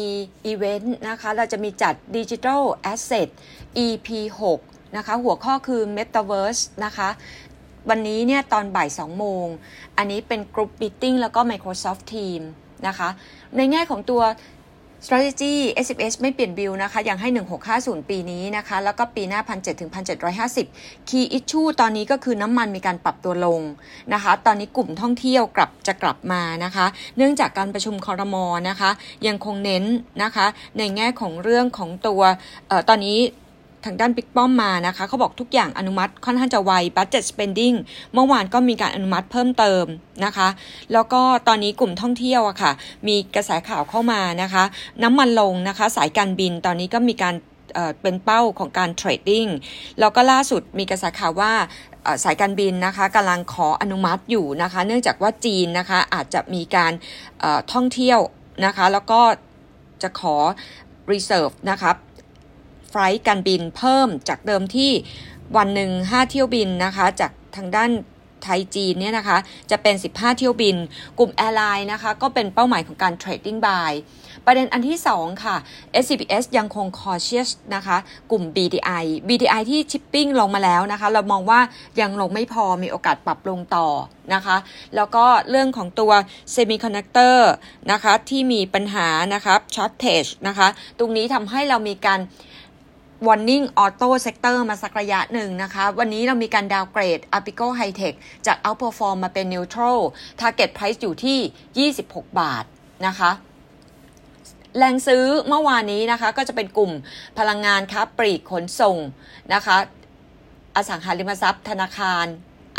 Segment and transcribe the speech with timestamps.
[0.00, 0.12] มี
[0.46, 3.28] อีเวนต์นะคะ เราจะมีจัด Digital Asset
[3.84, 4.08] EP
[4.56, 7.08] 6นะคะ หัวข้อคือ Metaverse นะคะ
[7.88, 9.46] วันนี้เนี่ยตอนบ่าย 2 โมง
[9.96, 12.40] อันนี้เป็น Group Meeting แล้วก็ Microsoft Team
[12.86, 13.08] นะคะ
[13.56, 14.22] ในแง่ของตัว
[15.04, 15.54] strategy
[15.86, 17.28] s f s ไม่เปลี่ยนบิลนะคะ ยังให้
[17.68, 19.90] 1650 ปีนี้นะคะ แล้วก็ปีหน้า 1,700ถึง
[20.50, 23.60] 1,750 key issue ตอนนี้ก็คือน้ำมันมีการปรับตัวลง
[24.14, 26.86] นะคะ ตอนนี้กลุ่มท่องเที่ยวกลับจะกลับมานะคะ
[27.16, 28.90] เนื่องจากการประชุมคอรมอนะคะ
[29.26, 29.84] ยังคงเน้น
[30.22, 30.46] นะคะ
[30.78, 32.22] ในแง่ของเรื่องของตัว
[32.70, 33.18] ออตอนนี้
[33.84, 37.76] ทางด้านบิ๊กป้อมมานะคะเขาบอกทุกอย่างอนุมัติค่อนข้างจะไว budget spending
[38.14, 39.84] เมื่อวานก็มีการอนุมัติเพิ่มเติม
[40.24, 40.48] นะคะ
[40.92, 42.72] แล้วก็ตอนนี้กลุ่มท่องเที่ยวอะค่ะ
[43.08, 44.64] มีกระแสข่าวเข้ามานะคะ
[45.02, 47.34] น้ำมันลงนะคะ สายการบินตอนนี้ก็มีการ
[48.02, 49.46] เป็นเป้าของการเทรดดิ้ง
[50.00, 51.52] แล้วก็ล่าสุดมีกระแสข่าวว่า
[52.24, 56.92] สายการบินนะคะกำลังขออนุมัติอยู่นะคะ เนื่องจากว่าจีนนะคะอาจจะมีการ
[57.72, 58.20] ท่องเที่ยว
[58.66, 59.20] นะคะ แล้วก็
[60.02, 60.36] จะขอ
[61.12, 61.90] reserve นะคะ
[62.92, 64.90] flight การบินเพิ่มจากเดิมที่
[65.56, 67.90] วันหนึ่ง5 เที่ยวบินนะคะ จากทางด้าน
[68.42, 69.38] ไทยจีนเนี่ยนะคะ
[69.70, 70.76] จะเป็น 15 เที่ยวบิน
[71.18, 73.92] กลุ่ม airline นะคะก็เป็นเป้าหมายของการ trading buy
[74.46, 75.56] ประเด็นอันที่ 2 ค่ะ
[76.02, 77.96] SCBS ยังคง cautious นะคะ
[78.30, 81.60] กลุ่ม BDI BDI ที่ชิปปิ้งลงมาแล้วนะคะ เรามองว่า
[82.00, 83.88] ยังลงไม่พอมีโอกาสปรับลงต่อ
[84.34, 84.56] นะคะ
[84.96, 86.12] แล้วก็เรื่องของตัว
[86.54, 87.38] Semiconductor
[87.92, 92.20] นะคะ ที่มีปัญหานะคะ shortage นะคะ ตรงนี้ทำให้เรามีการ
[93.26, 98.14] Warning Auto Sector มาสักระยะหนึ่งนะคะ วันนี้เรามีการดาวเกรด Apico High Tech
[98.46, 100.00] จาก Outperform มาเป็น Neutral
[100.40, 102.64] Target Price อยู่ที่ 26 บาท
[103.06, 103.30] นะคะ
[104.76, 106.92] แรงซื้อเมื่อวานนี้นะคะ ก็จะเป็นกลุ่ม
[107.38, 108.96] พลังงานค้าปลีกขนส่ง
[109.54, 109.76] นะคะ
[110.76, 112.26] อสังหาริมทรัพย์ธนาคาร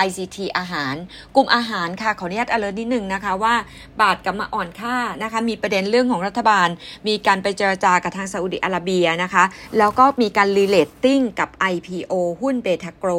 [0.06, 0.96] ICT อาหาร
[1.36, 3.56] กลุ่มอาหารค่ะขออนุญาต alert นิดนึงนะคะว่า
[4.02, 6.68] บาทกลับมาอ่อนค่านะคะ มีประเด็นเรื่องของรัฐบาล
[7.08, 9.44] มีการไปเจรจากับทางซาอุดิอาระเบียนะคะ
[9.78, 13.12] แล้วก็มีการ re-rating กับ IPO หุ้นเบทาโกร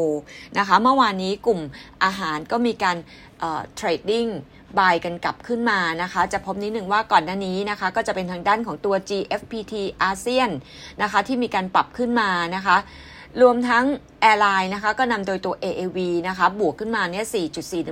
[0.58, 1.60] นะคะ เมื่อวานนี้กลุ่ม
[2.04, 2.96] อาหารก็มีการ
[3.40, 4.26] trading
[4.78, 10.50] buy กันกลับขึ้นมานะคะ จะพบนิดหนึ่งว่าก่อนหน้านี้นะคะ ก็จะเป็นทางด้านของตัว GFPT ASIAN
[11.02, 12.76] นะคะ ที่มีการปรับขึ้นมานะคะ
[13.42, 13.84] รวมทั้ง
[14.20, 17.26] airline นะคะก็นำโดยตัว AAV นะคะบวกขึ้นมาเนี่ย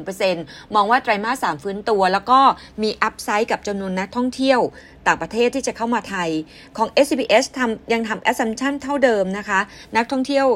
[0.04, 2.40] 4.41%มองว่าไตรมาส 3 ฟื้นตัว แล้วก็
[2.82, 4.60] มี upside กับจำนวนนักท่องเที่ยว
[5.06, 6.30] ต่างประเทศที่จะเข้ามาไทย
[6.76, 9.60] ของ SCBS ทำยังทำ assumption เท่าเดิมนะคะ
[9.96, 10.46] นักท่องเที่ยว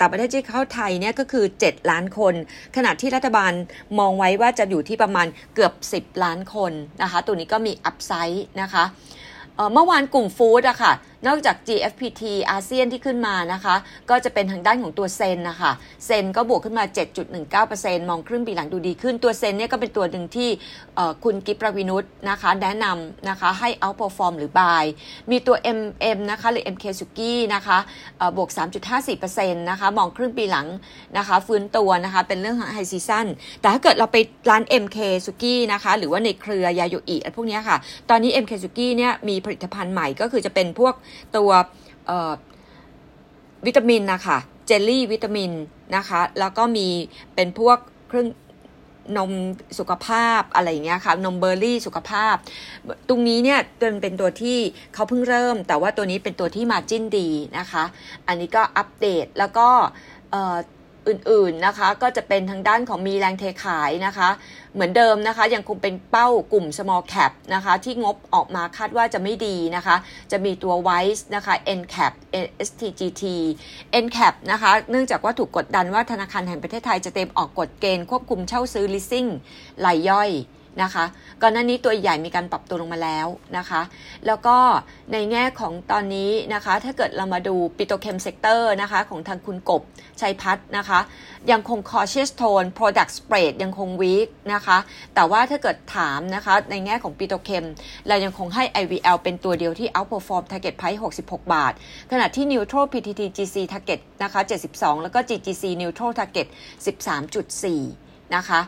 [0.00, 2.34] ต่างประเทศที่เข้าไทยเนี่ยก็คือ 7 ล้านคน
[2.76, 3.52] ขณะที่รัฐบาล
[3.98, 6.72] มองไว้ว่าจะอยู่ที่ประมาณเกือบ 10 ล้านคน
[7.02, 8.84] นะคะ ตัวนี้ก็มีอัพไซด์นะคะ
[9.72, 10.92] เมื่อวานกลุ่มฟู้ดอะค่ะ
[11.26, 13.74] นอกจาก GFPT อาเซียนที่ขึ้นมานะคะ
[14.10, 15.72] ก็จะเป็นทางด้านของตัวเซนนะคะ
[16.06, 16.84] เซนก็บวกขึ้นมา
[17.46, 20.50] 7.19%มองครึ่งปีหลังดูดีขึ้น ตัวเซนเนี่ยก็เป็นตัวหนึ่งที่
[21.24, 24.84] คุณกิปรวินุษนะคะ แนะนำนะคะให้ outperform หรือ buy
[25.30, 27.78] มีตัว MM นะคะหรือ MK สุกี้นะคะ
[28.36, 28.48] บวก
[29.08, 30.66] 3.54%นะคะมองครึ่งปีหลัง
[31.16, 33.26] นะคะฟื้นตัวนะคะเป็นเรื่องของ high season
[33.60, 34.16] แต่ถ้าเกิดเราไป
[34.50, 37.76] ร้าน MK สุกี้นะคะหรือว่าในเครือยาโยอิพวกนี้ค่ะ
[38.10, 40.94] ตอนนี้ MK สุกี้เนี่ยมีผลิตภัณฑ์ใหม่ก็คือจะเป็นพวก
[41.36, 41.50] ตัว
[43.66, 45.50] วิตามินนะคะเจลลี่วิตามิน
[45.96, 46.88] นะคะ แล้วก็มี
[47.34, 47.78] เป็นพวก
[48.08, 48.28] เครื่อง
[49.16, 49.32] นม
[49.78, 52.34] สุขภาพอะไรอย่างเงี้ยค่ะนมเบอร์รี่สุขภาพ
[53.08, 53.60] ตรงนี้เนี่ย
[54.02, 54.58] เป็นตัวที่
[54.94, 57.28] เขาเพิ่งเริ่ม แต่ว่าตัวนี้เป็นตัวที่มาจิ้นดี
[57.58, 57.84] นะคะ
[58.26, 59.68] อันนี้ก็อัปเดตแล้วก็
[61.08, 64.28] อื่นๆนะคะ ก็จะเป็นทางด้านของมีแรงเทขายนะคะ
[64.74, 69.96] เหมือนเดิมนะคะ ยังคงเป็นเป้ากลุ่ม small cap นะคะ ที่งบออกมาคาดว่าจะไม่ดีนะคะ
[70.32, 72.12] จะมีตัว WISE นะคะ NCAP
[72.68, 73.24] STGT
[74.04, 79.28] NCAP นะคะ เนื่องจากว่าถูกกดดันว่าธนาคารแห่งประเทศไทยจะเต็มออกกฎเกณฑ์ควบคุมเช่าซื้อ leasing
[79.84, 80.30] รายย่อย
[80.82, 81.04] นะคะ
[81.42, 83.26] ก่อนหน้านี้ตัวใหญ่มีการปรับตัวลงมาแล้ว
[83.58, 83.82] นะคะ
[84.26, 84.56] แล้วก็
[85.12, 89.82] ในแง่ของตอนนี้นะคะ ถ้าเกิดเรามาดู petrochem sector นะคะของทางคุณกบ
[90.20, 91.00] ชัยพัฒนะคะ
[91.50, 94.78] ยังคง cautious tone product spread ยังคง weak นะคะ
[95.14, 97.64] แต่ว่าถ้าเกิดถามนะคะ ในแง่ของ petrochem
[98.08, 101.72] เรายังคงให้ IVL เป็นตัวเดียวที่ outperform target price 66 บาท
[102.12, 104.40] ขณะที่ neutral PTTGC target นะคะ
[104.72, 106.46] 72 แล้วก็ GGC neutral target
[106.86, 108.60] 13.4 นะคะ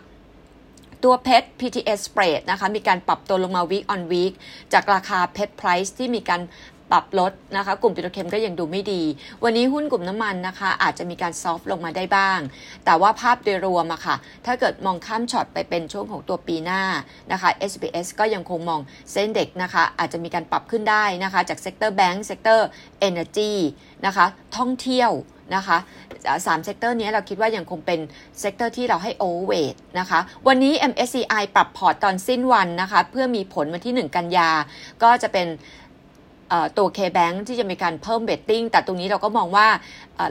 [1.04, 4.32] ตัวเพชร PTS spread นะคะมีการปรับตัวลงมา week on week
[4.72, 6.40] จากราคาเพชร price ที่มีการ
[6.92, 9.02] ปรับลดนะคะ กลุ่ม petrochem ก็ยังดูไม่ดี
[9.44, 12.38] วันนี้หุ้นกลุ่มน้ำมันนะคะ อาจจะมีการ soft ลงมาได้บ้าง
[12.84, 16.82] แต่ว่าภาพโดยรวมอะค่ะ ถ้าเกิดมองข้ามช็อตไปเป็นช่วงของตัวปีหน้า
[17.32, 18.80] นะคะ SCBS ก็ยังคงมอง
[19.12, 23.52] SET Index นะคะ อาจจะมีการปรับขึ้นได้นะคะ จาก sector แบงก์ sector energy
[24.06, 24.26] นะคะ
[24.56, 25.12] ท่องเที่ยว
[25.56, 25.78] นะคะ
[26.46, 28.00] สาม sector นี้เราคิดว่ายังคงเป็น
[28.40, 34.50] sector ที่เราให้ overweight นะคะ วันนี้ MSCI ปรับพอร์ตตอนสิ้นวันนะคะ เพื่อมีผลวันที่ 1 กันยา
[35.02, 35.46] ก็จะเป็น
[36.78, 39.66] ตัว K-Bank ที่จะมีการเพิ่ม weighting แต่ตรงนี้เราก็มองว่า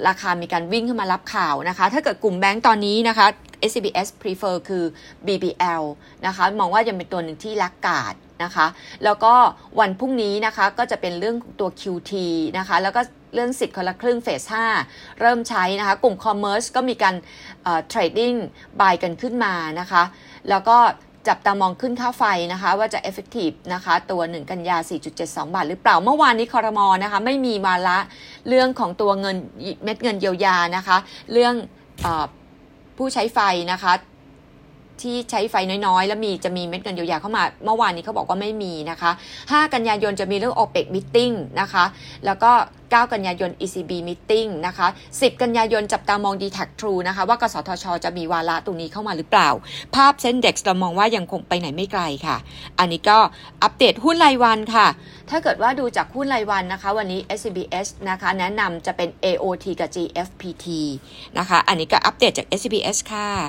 [0.08, 3.28] ราคามีการวิ่งขึ้นมารับข่าวนะคะ ถ้าเกิดกลุ่มแบงก์ตอนนี้นะคะ
[3.70, 4.84] SCBS prefer คือ
[5.28, 5.84] BBL
[6.26, 8.68] นะคะ มองว่ายังเป็นตัวหนึ่งที่ laggard นะคะ
[9.04, 9.34] แล้วก็
[9.80, 12.14] วันพรุ่งนี้นะคะก็จะเป็นเรื่องตัว QT
[12.58, 13.02] นะคะ แล้วก็
[13.34, 14.42] เรื่องสิทธิ์คนละครึ่ง phase
[14.82, 17.16] 5 เริ่มใช้นะคะ กลุ่ม commerce ก็มีการ
[17.88, 18.34] trading
[18.80, 20.04] buy กันขึ้นมานะคะ
[20.50, 20.78] แล้วก็
[21.28, 24.78] จับตามองขึ้นค่าไฟนะคะ ว่าจะ effective นะคะ ตัว 1 กันยา
[25.16, 28.00] 4.72 บาท หรือเปล่าเมื่อวานนี้คอรมอนะคะ ไม่มีมาละ
[28.48, 29.36] เรื่องของตัวเงิน
[29.84, 30.98] เม็ดเงินเยียวยานะคะ
[31.32, 31.54] เรื่อง
[32.06, 32.08] อ
[32.98, 33.40] ผู้ใช้ไฟ
[33.72, 33.94] นะคะ
[35.04, 35.56] ที่ใช้ไฟ
[35.88, 39.12] น้อยๆ แล้วมีจะมีเม็ดเงินเยียวยาเข้ามา เมื่อวานนี้เขาบอกว่าไม่มีนะคะ
[39.42, 41.86] 5 กันยายนจะมีเรื่อง OPEC meeting นะคะ
[42.26, 42.52] แล้วก็
[42.92, 49.50] 9 กันยายน ECB meeting นะคะ 10 กันยายนจับตามอง d t a c True นะคะ ว่ากสทช จะมีวาระตรงนี้เข้ามาหรือเปล่า
[49.96, 52.38] ภาพเส้นเด็กเรามองว่ายังคงไปไหนไม่ไกลค่ะ
[52.80, 53.18] อันนี้ก็
[53.64, 54.88] อัปเดตหุ้นรายวันค่ะ
[55.30, 60.66] ถ้าเกิดว่าดูจากหุ้นรายวันนะคะ วันนี้ SCBS นะคะแนะนำจะเป็น AOT กับ GFPT
[61.38, 63.30] นะคะ อันนี้ก็อัปเดตจาก SCBS ค่ะ